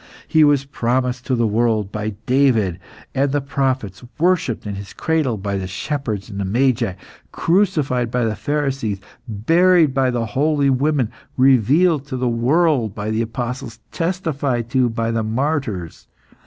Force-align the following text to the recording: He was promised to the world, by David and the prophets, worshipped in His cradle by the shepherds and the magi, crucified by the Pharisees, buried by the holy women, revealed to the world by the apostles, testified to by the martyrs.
He 0.27 0.43
was 0.43 0.65
promised 0.65 1.27
to 1.27 1.35
the 1.35 1.45
world, 1.45 1.91
by 1.91 2.15
David 2.25 2.79
and 3.13 3.31
the 3.31 3.39
prophets, 3.39 4.03
worshipped 4.17 4.65
in 4.65 4.73
His 4.73 4.93
cradle 4.93 5.37
by 5.37 5.59
the 5.59 5.67
shepherds 5.67 6.27
and 6.27 6.39
the 6.39 6.43
magi, 6.43 6.93
crucified 7.31 8.09
by 8.09 8.23
the 8.25 8.35
Pharisees, 8.35 8.99
buried 9.27 9.93
by 9.93 10.09
the 10.09 10.25
holy 10.25 10.71
women, 10.71 11.11
revealed 11.37 12.07
to 12.07 12.17
the 12.17 12.27
world 12.27 12.95
by 12.95 13.11
the 13.11 13.21
apostles, 13.21 13.77
testified 13.91 14.71
to 14.71 14.89
by 14.89 15.11
the 15.11 15.21
martyrs. 15.21 16.07